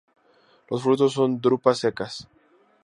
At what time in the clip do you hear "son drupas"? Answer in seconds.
1.13-1.77